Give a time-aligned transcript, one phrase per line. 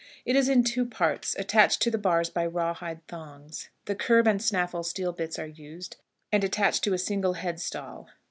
[0.25, 3.69] It is in two parts, attached to the bars by raw hide thongs.
[3.85, 5.97] The curb and snaffle steel bits are used,
[6.31, 8.09] and attached to a single head stall.